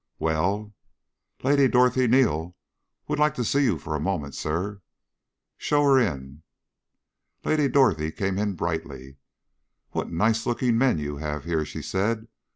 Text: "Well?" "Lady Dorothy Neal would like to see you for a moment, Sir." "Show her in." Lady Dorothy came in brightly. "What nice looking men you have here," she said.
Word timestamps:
"Well?" 0.17 0.73
"Lady 1.43 1.67
Dorothy 1.67 2.07
Neal 2.07 2.55
would 3.07 3.19
like 3.19 3.35
to 3.35 3.43
see 3.45 3.65
you 3.65 3.77
for 3.77 3.95
a 3.95 3.99
moment, 3.99 4.33
Sir." 4.33 4.81
"Show 5.59 5.83
her 5.83 5.99
in." 5.99 6.41
Lady 7.45 7.67
Dorothy 7.67 8.11
came 8.11 8.39
in 8.39 8.55
brightly. 8.55 9.17
"What 9.91 10.09
nice 10.09 10.47
looking 10.47 10.75
men 10.75 10.97
you 10.97 11.17
have 11.17 11.43
here," 11.45 11.63
she 11.65 11.83
said. 11.83 12.27